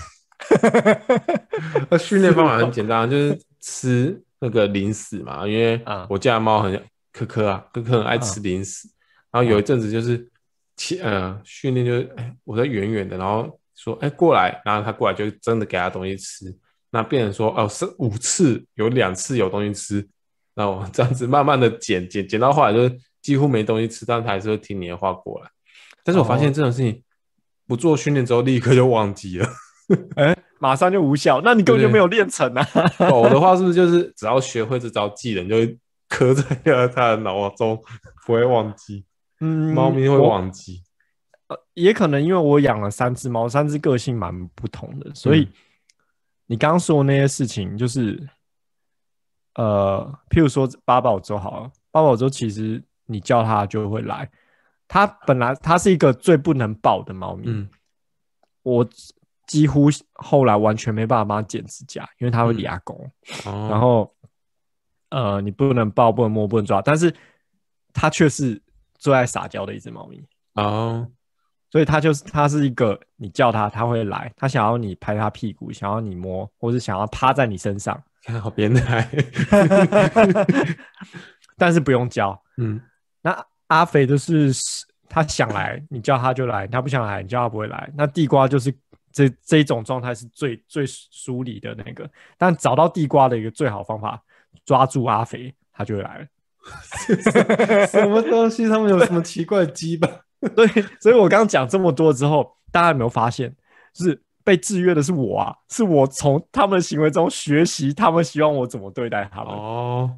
[1.90, 6.82] 那训练方法很简单，就是吃那个零食嘛，因为我家的猫很。
[7.16, 8.92] 科科啊，科科很爱吃零食，嗯、
[9.32, 10.30] 然后有一阵子就是，
[11.02, 16.54] 呃，训练就是，哎，我在远远的，然后说，哎，过来，然后他过来就真的给他东西吃，
[16.90, 20.06] 那变成说，哦，是五次有两次有东西吃，
[20.54, 25.50] 然后这样子慢慢的减减减到后来就是几乎没东西吃，但他还是会听你的话过来。
[26.04, 27.02] 但是我发现这种事情
[27.66, 29.48] 不做训练之后立刻就忘记了，
[30.18, 32.68] 哎，马上就无效，那你根本就没有练成啊。
[33.10, 35.78] 狗的话是不是就是只要学会这招技能就会？
[36.10, 37.82] 刻在了他的脑中，
[38.26, 39.06] 不会忘记。
[39.42, 40.82] 嗯，猫咪会忘记。
[41.48, 45.54] 呃，也可能因为我养了三只猫，三只个性蛮不同的，所以、嗯、
[46.48, 48.28] 你刚刚说的那些事情，就是
[49.56, 54.30] 呃，譬如说八宝粥好了，八宝粥其实你叫它就会来。
[54.88, 57.70] 它本来它是一个最不能抱的猫咪，嗯、
[58.64, 58.88] 我
[59.46, 63.12] 几乎后来完全没办法帮它剪指甲，因为它会牙弓，
[63.44, 64.15] 然后。
[65.16, 67.14] 呃，你不能抱，不能摸，不能抓，但是
[67.94, 68.62] 它却是
[68.98, 70.22] 最爱撒娇的一只猫咪。
[70.56, 71.08] 哦，
[71.72, 79.10] 所以它就是它是一个，你叫它，它会来，它想要你拍它屁股，想要你摸，或是想要趴在你身上，看好变态，
[81.58, 82.82] 但是不用教，嗯，
[83.22, 84.52] 那阿肥就是
[85.08, 87.90] 他想来，你叫他就来，他不想来，你叫他不会来。
[87.96, 88.70] 那地瓜就是
[89.14, 92.10] 这这一种状态是最最疏离的那个。
[92.38, 94.22] 但找到地瓜的一个最好方法，
[94.66, 96.26] 抓住阿肥，他就会来了。
[97.88, 98.68] 什么东西？
[98.68, 100.10] 他们有什么奇怪的羁绊？
[100.56, 100.68] 对，
[101.00, 103.56] 所以我刚刚讲这么多之后，大家有没有发现，
[103.94, 105.56] 就是被制约的是我啊？
[105.70, 109.54] 是我从他们的行为中学习，他们希望我怎么对待他们。
[109.54, 110.12] 哦，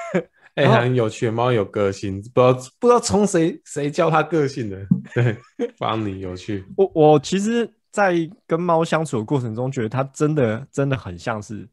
[0.56, 4.78] 哎、欸，很有趣，猫有个性，不知道不知道从谁谁教他个性的。
[5.14, 5.36] 对，
[5.78, 6.64] 帮你有趣。
[6.76, 8.14] 我我其实，在
[8.46, 11.68] 跟猫相处的过程中，觉得它真的真的很像是，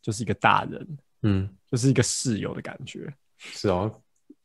[0.00, 3.12] 就是一个大人，嗯，就是一个室友的感觉。
[3.38, 3.90] 是哦，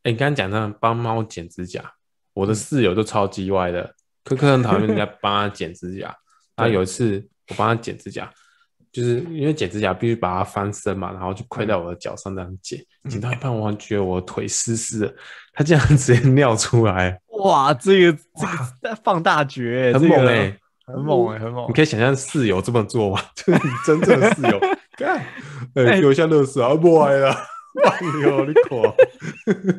[0.03, 1.93] 哎、欸，你刚刚讲到帮猫剪指甲。
[2.33, 6.15] 我的室友都超级歪的，柯柯很讨厌人家帮他剪指甲。
[6.55, 8.31] 然后有一次我帮他剪指甲，
[8.93, 15.15] 就是因为剪指甲必须把它翻身嘛，然后就跪在我的脚上这样剪，剪到一半我觉得我腿湿湿的，
[15.53, 17.19] 他竟然 直接尿出来。
[17.43, 21.67] 哇，这个这个放大绝，很猛哎，很猛哎，很猛。
[21.69, 23.21] 你可以想象室友这么做吗？
[23.35, 24.59] 就是你真正的室友，
[24.99, 25.25] 看，
[25.75, 27.31] 哎，留下乐事啊， 不歪了。
[27.83, 28.81] 哎呦，你狂！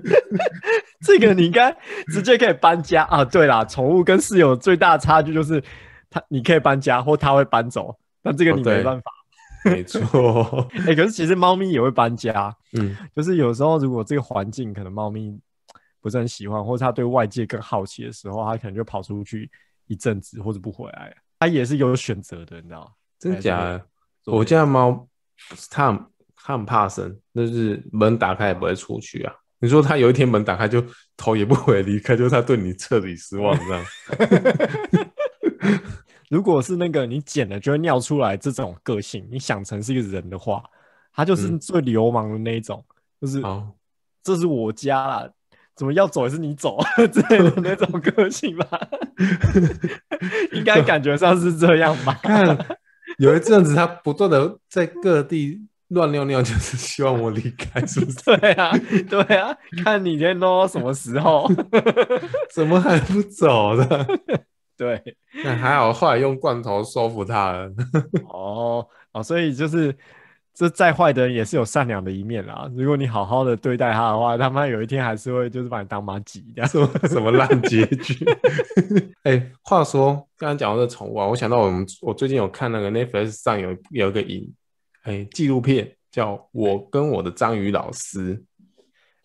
[1.05, 1.77] 这个你应该
[2.13, 3.25] 直接可以搬家啊！
[3.25, 5.63] 对啦，宠物跟室友最大的差距就是，
[6.09, 9.11] 它你可以搬家，或它会搬走，但这个你没办法。
[9.11, 15.39] 哦、没错， 哎、欸，可是其实猫咪也会搬家，嗯，就是有时候如果这个环境可能猫咪
[16.01, 19.51] 不是很喜欢，或者它对外界更好奇的时候，它可能就跑出去
[19.89, 21.15] 一阵子，或者不回来。
[21.41, 22.87] 它也是有选择的，你知道吗？
[23.19, 23.85] 真假的？
[24.27, 25.07] 我家猫
[25.71, 26.07] 它。
[26.43, 29.33] 他很怕生，就是门打开也不会出去啊。
[29.59, 30.83] 你说他有一天门打开就
[31.15, 33.85] 头也不回离开，就是他对你彻底失望这样。
[36.31, 40.65] 如果是那个你捡了就会尿出来这种个性，你想成是一个人的话，
[41.13, 43.71] 他就是最流氓的那一种，嗯、就是、哦、
[44.23, 45.29] 这是我家啦，
[45.77, 46.79] 怎么要走也是你走
[47.13, 48.67] 之类的那种个性吧？
[50.53, 52.19] 应该感觉上是这样吧？
[53.21, 55.67] 有一阵子他不断的在各地。
[55.91, 58.23] 乱尿尿就是希望我离开，是不是？
[58.39, 58.71] 对啊，
[59.11, 59.53] 对啊，
[59.83, 61.51] 看你今天弄到什么时候，
[62.55, 64.07] 怎么还不走的？
[64.79, 65.03] 对，
[65.43, 67.69] 那还好，后来用罐头收服他了。
[68.29, 69.93] 哦哦，所以就是
[70.53, 72.71] 这再坏的人也是有善良的一面啦。
[72.77, 78.25] 如果你好好的对待他的话，他妈有一天还是会就是把你当麻吉，这样什么什么烂结局？
[79.25, 84.53] 哎、欸，话说刚刚讲到这宠物啊，我想到我们我最近有看那个 Netflix 上有有一个影。
[85.05, 88.37] 哎，纪录片叫《我跟我的章鱼老师》。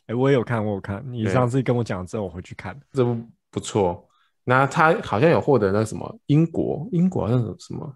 [0.07, 1.03] 哎，我也有看，我有看。
[1.11, 2.79] 你上次跟我讲之后，我回去看。
[2.93, 3.17] 这部
[3.51, 4.07] 不错。
[4.45, 7.95] 那他好像有获得那什么英国英国那种什么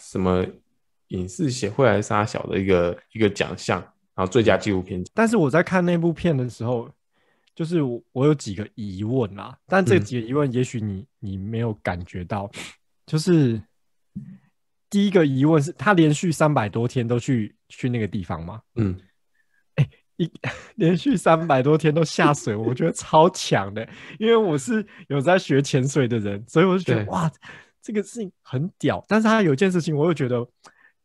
[0.00, 0.44] 什么
[1.08, 3.80] 影视协会还是啥小的一个一个奖项，
[4.14, 5.02] 然后最佳纪录片。
[5.14, 6.90] 但是我在看那部片的时候，
[7.54, 9.56] 就是我，我有几个疑问啦。
[9.66, 12.50] 但这几个疑问，也许你、嗯、你没有感觉到，
[13.06, 13.60] 就是。
[14.88, 18.62] 第一个疑问是他连续三百多天都去去那个地方吗？
[18.76, 18.96] 嗯，
[20.16, 20.30] 一
[20.76, 23.86] 连续三百多天都下水，我觉得超强的，
[24.18, 27.30] 因为我是有在学潜水的人，所以我就觉得哇，
[27.82, 29.04] 这个事情很屌。
[29.08, 30.36] 但是他有一件事情，我又觉得，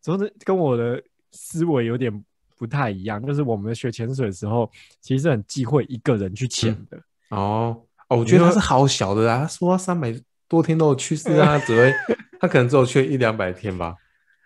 [0.01, 2.11] 总之跟我的思维有点
[2.57, 6.97] 不太一样，就是我们学潜水的时候，其实是很忌讳一个人去潜的、
[7.29, 7.39] 嗯。
[7.39, 10.13] 哦哦，我觉得他是好小的啊，他说三百
[10.47, 11.93] 多天都有去世啊，只会。
[12.41, 13.95] 他可能只有去一两百天吧，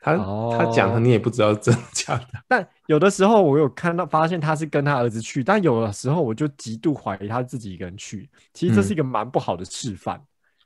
[0.02, 2.28] 他、哦、他讲的你也不知道真假的。
[2.46, 8.30] 但有的时候我有看到发现他是跟他儿子去，但有的时候我就极度怀疑他自己一个人去。
[8.54, 10.22] 其实这是一个蛮不好的示范、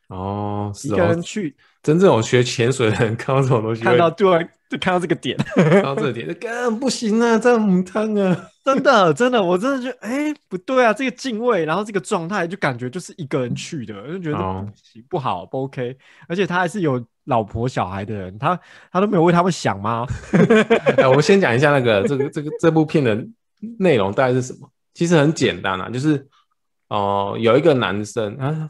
[0.09, 1.55] 嗯、哦，一个人去。
[1.83, 18.59] 真正有学潜水的人看到这种东西，看到对， 就看到这个点，看到这个点，就根本不行啊，这样母汤啊，真的真的，我真的觉得，哎、欸，不对啊，这个敬畏，然后这个状态，就感觉就是一个人去的，就觉得不行，不好，不 OK，而且他还是有老婆小孩的人，他
[18.91, 20.05] 他都没有为他们想吗？
[20.97, 23.25] 哎、我们先讲一下那个这个这个这部片的
[23.79, 24.69] 内容大概是什么？
[24.93, 26.27] 其实很简单啊，就是
[26.89, 28.69] 哦、呃，有一个男生啊，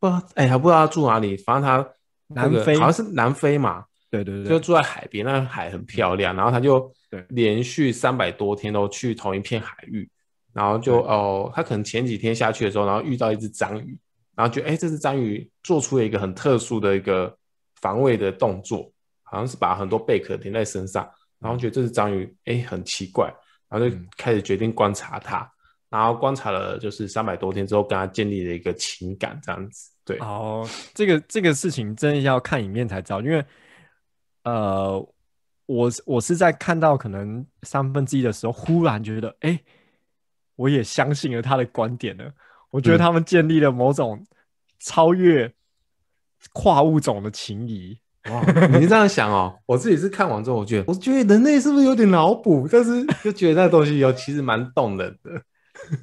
[0.00, 1.86] 不知道，哎、欸，还不知道他住哪里，反正他。
[2.34, 6.36] 那个、南非好像是南非嘛，对对对，就住在海边，那海很漂亮。
[6.36, 6.92] 然后他就
[7.30, 10.06] 连续三百多天都去同一片海域，
[10.52, 13.98] 然后就哦，他可能前几天下去的时候，然后遇到一只章鱼，
[14.36, 17.34] 然后觉得哎，这只章鱼做出了一个很特殊的一个
[17.80, 21.08] 防卫的动作，好像是把很多贝壳粘在身上，
[21.40, 23.32] 然后觉得这只章鱼哎很奇怪，
[23.70, 25.50] 然后就开始决定观察它，
[25.88, 29.90] 然后观察了就是三百多天之后，跟他建立了一个情感这样子。
[30.04, 30.18] 对。
[30.18, 33.42] 哦，这个这个事情真的要看影片才知道，因为
[34.44, 34.98] 呃，
[35.66, 39.60] 我我是在看到可能三分之一的时候，忽然觉得，哎，
[40.56, 42.32] 我也相信了他的观点了。
[42.70, 44.24] 我觉得他们建立了某种
[44.78, 45.52] 超越
[46.52, 47.98] 跨物种的情谊，
[48.30, 48.42] 哇，
[48.78, 52.66] 你这样想哦，我自己是看完之后，我觉得，我觉得人类是不是有点脑补？
[52.70, 55.42] 但是就觉得那东西有其实蛮动人的。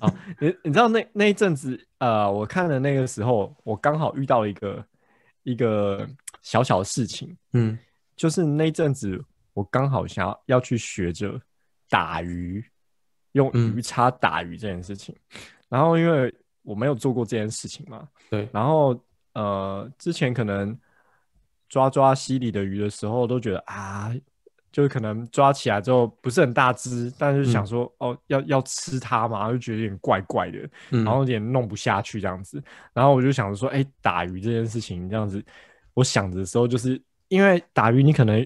[0.02, 4.86] 哦，你你知道那那一阵子，呃，我看的那个时候，我刚好遇到一个
[5.44, 6.08] 一个
[6.42, 7.78] 小小的事情，嗯，
[8.20, 9.20] 就是那一阵子
[9.54, 11.40] 我刚好想要要去学着
[11.90, 12.64] 打鱼，
[13.32, 19.02] 用鱼叉打鱼这件事情，嗯、然后因为我没有做过这件事情嘛，对，然后
[19.34, 20.78] 呃，之前可能。
[21.72, 24.12] 抓抓溪里的鱼的时候，都觉得啊，
[24.72, 32.60] 就是可能抓起来之后不是很大只，但是想说、嗯、哦，要要吃它嘛，就觉得有点怪怪的，嗯、然后有点弄不下去这样子。
[32.92, 35.46] 然后我就想着说，哎、欸，打鱼这件事情这样子，
[35.94, 37.00] 我想着的时候，就是
[37.30, 38.46] 因为打鱼，你可能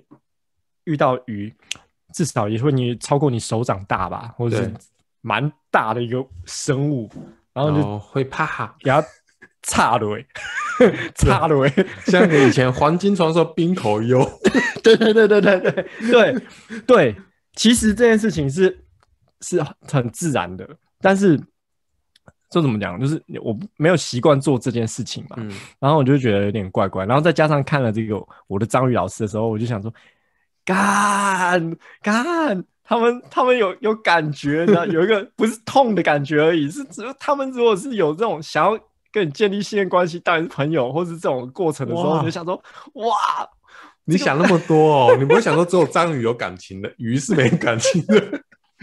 [0.84, 1.54] 遇到鱼，
[2.14, 4.72] 至少也会你超过你手掌大吧，或者是
[5.22, 7.10] 蛮大的一个生物，
[7.54, 8.76] 然后就、哦、会怕。
[8.80, 9.04] 给它
[9.62, 10.08] 插了
[11.16, 11.72] 差了喂，
[12.06, 14.22] 像你以前黄金传说冰口优，
[14.84, 16.44] 对对对对对对对。
[16.86, 17.16] 对，
[17.56, 18.86] 其实这件事情是
[19.40, 20.68] 是很自然的，
[21.00, 21.40] 但是
[22.54, 23.00] 这怎么讲？
[23.00, 28.16] 就是我没有习惯做这件事情嘛，嗯、然后我就觉得有点怪怪，然后再加上看了这个
[28.48, 29.92] 我的张宇老师的时候，我就想说，
[30.64, 38.80] 干干，他们他们有有感觉的，有一个不是痛的感觉而已，是只有他们如果是有这种想要。
[39.14, 42.56] 跟你建立信任关系，当然是朋友，或是这种过程的时候，我就想说：
[42.94, 43.16] 哇，
[44.06, 48.16] 你想那么多哦，你不会想说只有章鱼有感情的，鱼是没感情的，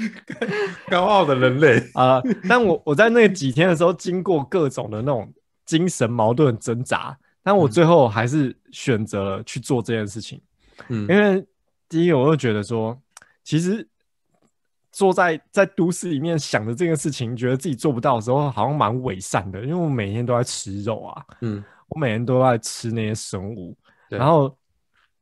[0.88, 2.22] 高傲的人类 啊！
[2.48, 5.32] 但我我在那几天的时候，经过各种的那种
[5.64, 10.40] 精神矛盾挣扎，但我最后还是选择了去做这件事情。
[10.88, 11.44] 嗯，因为
[11.88, 12.98] 第一个，我就觉得说，
[13.42, 13.86] 其实。
[14.92, 19.62] 坐在在都市里面想着这件事情，觉得自己做不到的时候，好像蛮伪善的。
[19.62, 23.74] 因为我每天都在吃肉啊，嗯，我每天都在吃那些生物，
[24.08, 24.52] 然后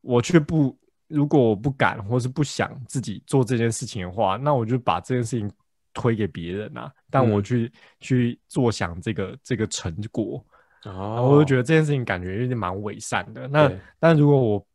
[0.01, 0.75] 我却不，
[1.09, 5.51] 如果我不敢或是不想自己做这件事情的话，那我就把这件事情
[5.93, 6.89] 推给别人啊。
[7.09, 10.41] 但我去、嗯、去坐享这个这个成果，
[10.85, 13.47] 哦，我就觉得这件事情感觉有点蛮伪善的。
[13.49, 13.69] 那
[13.99, 14.67] 但如果我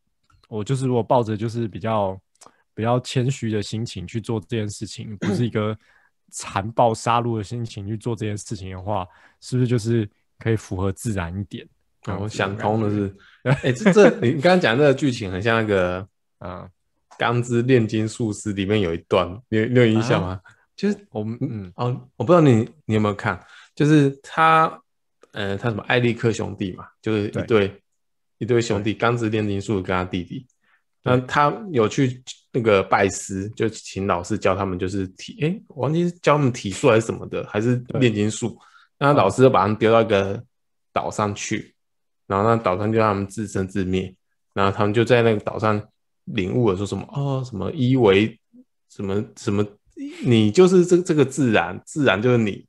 [0.49, 2.20] 我就是如果抱着就是比较。
[2.77, 5.79] 比较谦虚的心情去做这件事情，不是一个
[6.33, 9.07] 残暴杀戮的心情去做这件事情的话，
[9.40, 11.64] 是不是就是可以符合自然一点？
[12.18, 16.05] 我想通的是， 哎、欸，这这你刚刚讲这个剧情很像那个
[16.44, 16.68] 啊，
[17.18, 20.28] 《钢之炼金术师》里面有一段，你有你有印象吗？
[20.28, 20.40] 啊、
[20.76, 23.42] 就是我们嗯哦，我不知道你你有没有看，
[23.74, 24.80] 就是他
[25.33, 27.83] 呃，他什么艾利克兄弟嘛，就是一对对
[28.38, 30.46] 一对兄弟，钢之炼金术跟他弟弟。
[31.02, 38.48] 那他有去那个拜师，就请老师教他们，就是体，哎、欸，我忘记是教他们体术还是什么的，还是炼金术。
[38.50, 38.59] 对
[38.98, 40.42] 那老师就把他们丢到一个
[40.92, 41.74] 岛上去，
[42.26, 44.14] 然后那岛上就让他们自生自灭，
[44.54, 45.83] 然后他们就在那个岛上
[46.24, 48.38] 领悟了，说什么哦，什么一为
[48.90, 49.66] 什么什么，
[50.24, 52.64] 你就是这这个自然，自然就是你。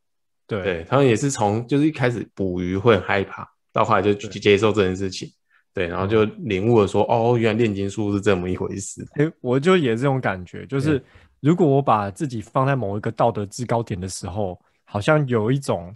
[0.47, 5.27] 对，对他们也是从就是一开始捕鱼会很害怕，到后来就去接受这件事情。
[5.73, 9.05] 对，然后就领悟了说，嗯、哦，原来炼金术是这么一回事。
[9.15, 11.03] 哎，我就也这种感觉，就是
[11.41, 15.93] 如果我把自己放在某一个道德制高点的时候，好像有一种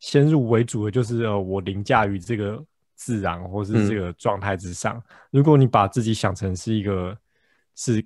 [0.00, 2.62] 先入为主的，就是呃，我凌驾于这个
[2.96, 4.96] 自然或是这个状态之上。
[4.96, 7.16] 嗯、如果你把自己想成是一个
[7.76, 8.04] 是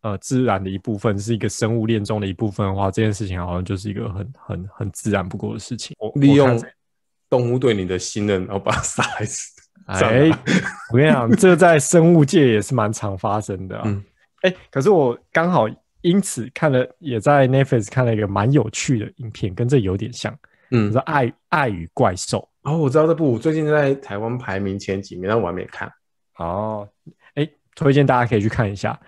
[0.00, 5.96] 呃自然的一部分，是一个生物链中的一部分的话，这件事情好像就是一个很很很自然不过的事情。
[6.00, 6.60] 我利用
[7.28, 9.60] 动物对你的信任，然后把它杀害死。
[9.86, 10.28] 哎，
[10.92, 13.82] 我跟你讲，这在生物界也是蛮常发生的啊。
[13.86, 14.04] 哎、嗯
[14.50, 15.66] 欸，可是我刚好
[16.00, 20.36] 因此看了，也在 Netflix 看了一个蛮有趣的影片，跟这有点像。
[20.70, 22.48] 嗯，说爱爱与怪兽。
[22.62, 25.90] 哦，我知道这部，最近在台湾排名前几名，但我还没看。
[26.36, 26.88] 哦，
[27.34, 28.98] 哎、欸，推荐大家可以去看一下。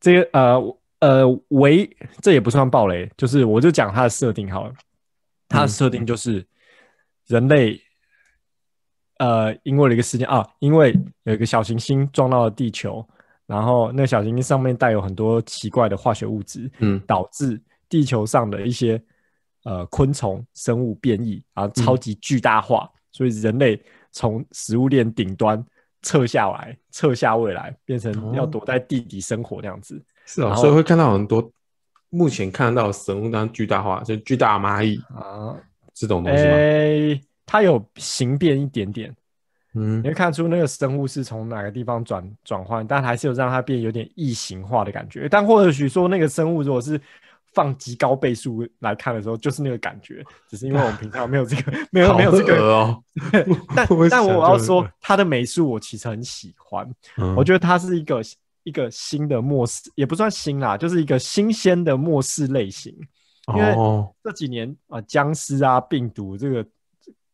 [0.00, 1.88] 这个呃呃，唯
[2.20, 4.72] 这也不算暴雷，就是我就讲它的设定好了。
[5.48, 6.46] 它的设定就是
[7.26, 7.80] 人类。
[9.18, 10.92] 呃，因为了一个事件啊，因为
[11.22, 13.06] 有一个小行星撞到了地球，
[13.46, 19.00] 然后那个小行星上面带有很多奇怪的化学物质，嗯，导致地球上的一些
[19.64, 25.64] 呃昆虫生物变异，然后超级巨大化，嗯、所以人类从食物链顶端
[26.02, 30.02] 撤下来，撤下未来，变成要躲在地底生活那样子。
[30.26, 31.50] 是啊、哦，所以会看到很多
[32.10, 35.56] 目前看到的生物当巨大化，就巨大蚂蚁啊
[35.94, 36.50] 这种东西吗？
[36.52, 39.14] 欸它有形变一点点，
[39.74, 45.28] 嗯，你会看出那个生物是从哪个地方转转换，但还是有让它变有点异形化的感觉。
[45.28, 46.98] 但或者许说那个生物如果是
[47.54, 50.24] 放极高倍数来看的时候，就是那个感觉。
[50.48, 53.02] 只是因为我们平常没有这个， 没有没有这个哦。
[53.76, 56.90] 但 但我要说，他的美术我其实很喜欢。
[57.18, 58.22] 嗯、我觉得他是一个
[58.62, 62.96] 一个新的末世，也不算新啦，就是一个新鲜的末世类型。
[63.48, 63.74] 因为
[64.24, 66.64] 这几年啊，僵尸啊，病毒这个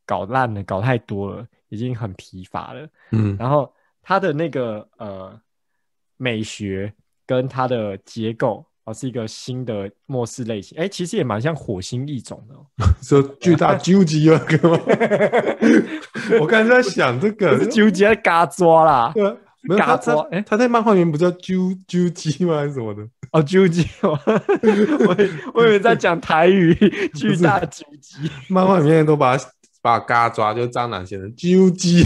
[0.04, 2.88] 搞烂了，搞太多了，已经很疲乏了。
[3.12, 5.40] 嗯，然后他的那个呃
[6.16, 6.92] 美学
[7.24, 8.64] 跟它的结构。
[8.92, 12.66] 是一个新的末世类型，哎、欸，其实也蛮像火星异种的、喔，
[13.02, 14.80] 说巨大纠集啊，哥吗？
[16.40, 19.14] 我刚才在想这个纠集在嘎抓啦，
[19.76, 22.56] 嘎抓，哎，他在漫画里面不叫纠纠集吗？
[22.56, 23.02] 还是什么的？
[23.32, 24.18] 哦，纠集，我
[25.54, 26.74] 我以为在讲台语，
[27.14, 29.36] 巨大纠集，漫画里面都把
[29.82, 32.02] 把嘎抓，就是蟑螂写成纠集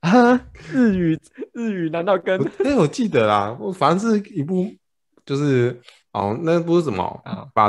[0.00, 0.40] 啊，
[0.72, 1.18] 日语
[1.52, 2.40] 日语难道跟？
[2.64, 4.72] 哎、欸，我记得啦，我反正是一部。
[5.26, 5.78] 就是
[6.12, 7.68] 哦，那不是什么，哦、把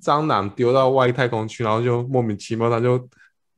[0.00, 3.06] 蟑螂丢到外太空去，然后就莫名其妙，它就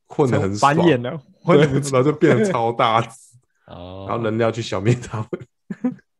[0.09, 3.37] 混得很爽，繁衍了，对，然后就变得超大只，
[3.69, 5.29] 哦，然后人类要去消灭他们。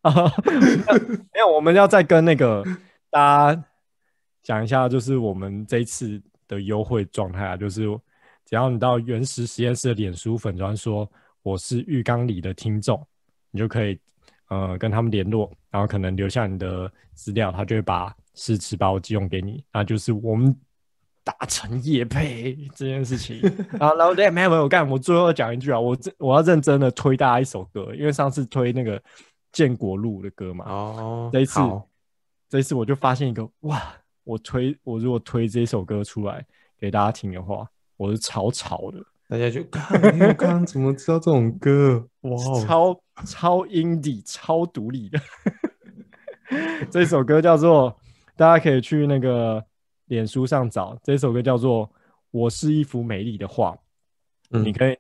[0.03, 0.31] 哦，
[1.33, 2.63] 没有，我们要再跟那个
[3.11, 3.65] 大家
[4.43, 7.83] 讲一下，就是我们这一次的优惠状态啊，就是
[8.45, 11.11] 只要你到原始实验室的脸书粉砖说
[11.43, 13.05] 我是浴缸里的听众，
[13.51, 13.99] 你就可以。
[14.55, 19.65] 呃，跟他们联络，然后可能留下你的资料，他就会把试吃包寄用给你。
[19.73, 20.55] 那就是我们
[21.25, 23.41] 达成业配这件事情。
[23.81, 29.03] 然后，然后，对，没有没有，我干，我最后讲一句啊，我我要认真的推大家一首歌，因为上次推那个
[29.51, 30.65] 建国路的歌嘛。
[30.69, 31.31] 哦。
[31.33, 31.61] 这一次，
[32.49, 33.83] 这一次我就发现一个哇，
[34.23, 36.45] 我推我如果推这首歌出来
[36.79, 38.99] 给大家听的话，我是超潮的。
[39.29, 42.07] 大家就看，我刚刚怎么知道这种歌？
[42.21, 42.95] 哇， 超
[43.27, 45.21] 超 indie，超独立的。
[46.91, 47.97] 这首歌叫做，
[48.37, 49.65] 大家可以去那个
[50.07, 50.99] 脸书上找。
[51.03, 51.89] 这首歌叫做
[52.31, 53.73] 《我是一幅美丽的画》，
[54.51, 54.97] 嗯，你可以。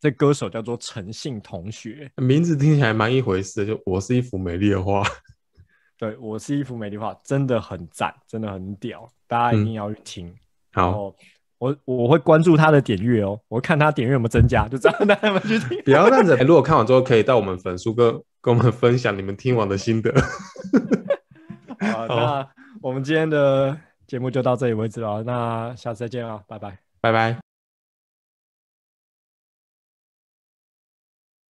[0.00, 3.66] 这歌手叫做陈信同学，名字听起来蛮一回事。
[3.66, 5.06] 就我是一幅美丽的画，
[5.98, 10.28] 对，我是一幅美丽画，真的很赞，真的很屌，大家一定要去听。
[10.28, 10.36] 嗯、
[10.72, 11.14] 好。
[11.60, 15.80] 我我会关注他的点阅哦，我看他点阅有没有增加，就这样带他们去听。
[15.84, 20.10] 不要这样子，如果看完之后可以到我们粉书跟跟我们分享你们听完的心得。
[21.78, 22.48] 好，那
[22.80, 27.49] 我们今天的节目就到这里为止了，那下次再见啊，拜拜，拜拜。